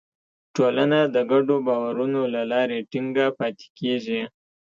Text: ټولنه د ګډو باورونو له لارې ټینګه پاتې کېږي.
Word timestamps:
ټولنه 0.55 0.99
د 1.15 1.17
ګډو 1.31 1.55
باورونو 1.67 2.21
له 2.33 2.41
لارې 2.51 2.85
ټینګه 2.91 3.25
پاتې 3.39 3.67
کېږي. 3.79 4.21